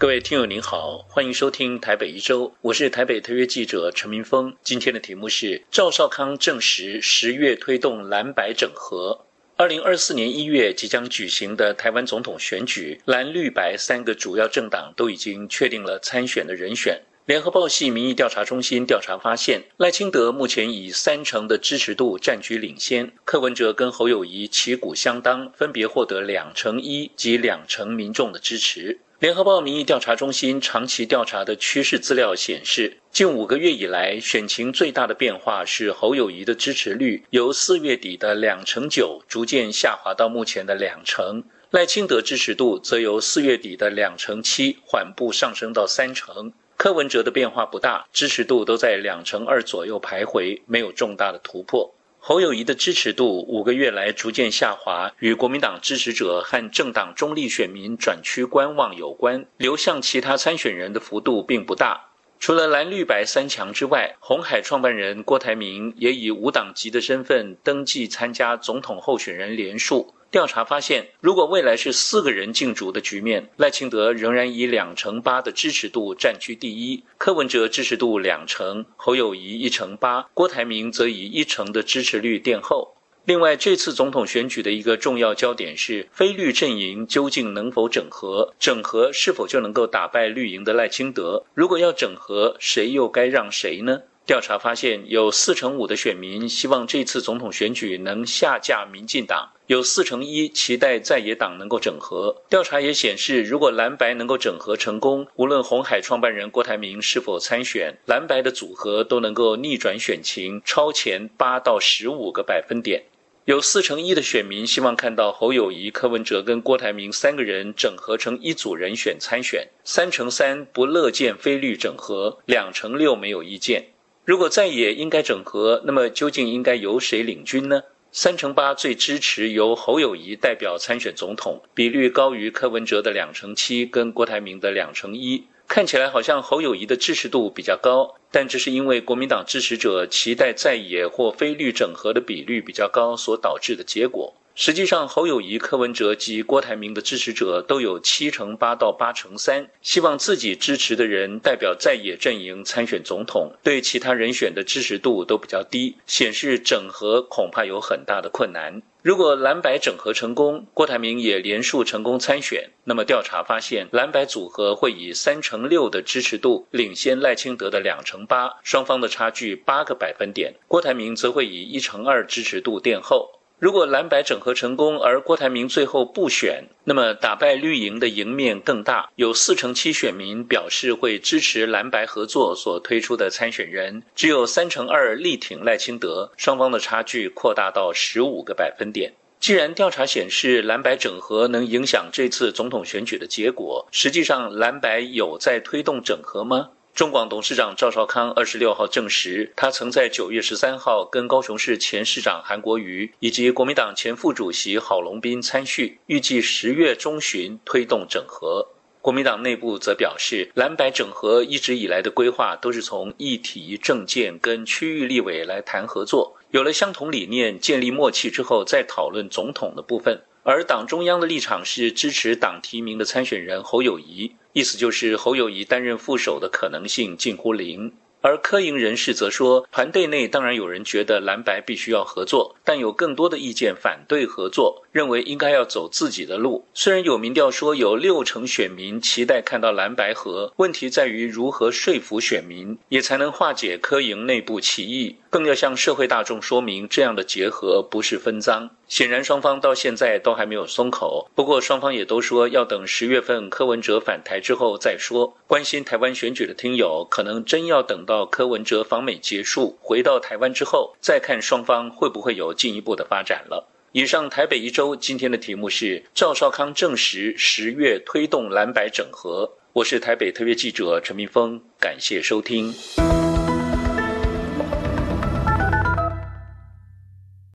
[0.00, 4.54] 各位听友您好，欢迎收听台北一周，我是台北特约记者陈明峰。
[4.62, 9.26] 今天的题目是赵少康证实十月推动蓝白整合。
[9.56, 17.02] 二零二四年一月即将举行的台湾总统选举，蓝绿白三个主要政党都已经确定了参选的人选。
[17.26, 29.00] 联合报系民意调查中心调查发现，赖清德目前以三成的支持度占据领先，柯文哲跟侯友谊旗鼓相当，分别获得两成一及两成民众的支持。
[29.20, 51.92] 联合报民意调查中心长期调查的趋势资料显示，近五个月以来，选情最大的变化是侯友谊的支持率由四月底的两成九逐渐下滑到目前的两成，赖清德支持度则由四月底的两成七缓步上升到三成，柯文哲的变化不大，支持度都在两成二左右徘徊，没有重大的突破。
[52.28, 62.10] 侯友谊的支持度五个月来逐渐下滑，与国民党支持者和政党中立选民转区观望有关，流向其他参选人的幅度并不大。
[62.38, 70.14] 除了蓝绿白三强之外，红海创办人郭台铭也以无党籍的身份登记参加总统候选人连署。
[70.30, 82.94] 调查发现，如果未来是四个人竞逐的局面，赖清德仍然以两成八的支持度占据第一，柯文哲支持度两成，侯友谊一成八，郭台铭则以一成的支持率垫后。
[83.24, 88.54] 另外，这次总统选举的一个重要焦点是，非绿阵营究竟能否整合？
[88.58, 91.44] 整合是否就能够打败绿营的赖清德？
[91.54, 94.02] 如果要整合，谁又该让谁呢？
[94.28, 102.36] 调查发现，有四成五的选民希望这次总统选举能下架民进党，有四成一期待在野党能够整合。
[102.46, 113.02] 调查也显示，如果蓝白能够整合成功，无论红海创办人郭台铭是否参选，蓝白的组合都能够逆转选情，超前八到十五个百分点。
[113.46, 123.86] 有四成一的选民希望看到侯友谊、柯文哲跟郭台铭三个人整合成一组人选参选，三成三不乐见非绿整合，两成六没有意见。
[124.28, 127.80] 如果在野应该整合，那么究竟应该由谁领军呢？
[128.12, 144.34] 三成八最支持由侯友谊代表参选总统，比率高于柯文哲的两成七跟郭台铭的两成一，看起来好像侯友谊的支持度比较高，但这是因为国民党支持者期待在野或非绿整合的比率比较高所导致的结果。
[144.60, 158.82] 实际上，侯友谊、柯文哲及郭台铭的支持者都有七成八到八成三，希望自己支持的人代表在野阵营参选总统，对其他人选的支持度都比较低，显示整合恐怕有很大的困难。
[159.00, 173.37] 如果蓝白整合成功，郭台铭也连数成功参选，那么调查发现，蓝白组合会以三成六的支持度领先赖清德的两成八，双方的差距八个百分点，郭台铭则会以一成二支持度垫后。
[173.60, 179.10] 如果蓝白整合成功，而郭台铭最后不选，那么打败绿营的赢面更大。
[179.16, 189.12] 有四成七选民表示会支持蓝白合作所推出的参选人，只有三成二力挺赖清德，双方的差距扩大到十五个百分点。
[189.40, 196.70] 既然调查显示蓝白整合能影响这次总统选举的结果，实际上蓝白有在推动整合吗？
[196.98, 208.66] 中广董事长赵少康二十六号证实，他曾在九月十三号跟高雄市前市长韩国瑜以及国民党前副主席郝龙斌参叙，预计十月中旬推动整合。
[209.00, 220.20] 国民党内部则表示，蓝白整合一直以来的规划都是从议题、政见跟区域立委来谈合作，有了相同理念、建立默契之后，再讨论总统的部分。
[220.42, 227.92] 而党中央的立场是支持党提名的参选人侯友谊，意思就是侯友谊担任副手的可能性近乎零。
[228.20, 236.66] 而科营人士则说，团队内当然有人觉得蓝白必须要合作，但有更多的意见反对合作，认为应该要走自己的路。
[236.74, 248.70] 虽然有民调说有六成选民期待看到蓝白合，问题在于如何说服选民，也才能化解科营内部歧义，更要向社会大众说明这样的结合不是分赃。
[248.88, 251.30] 显然，双方到现在都还没有松口。
[251.34, 255.36] 不过，双方也都说要等十月份柯文哲返台之后再说。
[255.46, 263.68] 关心台湾选举的听友，可能真要等到柯文哲访美结束，回到台湾之后，再看双方会不会有进一步的发展了。
[263.92, 269.50] 以上台北一周今天的题目是赵少康证实十月推动蓝白整合。
[269.74, 272.74] 我是台北特约记者陈明峰，感谢收听。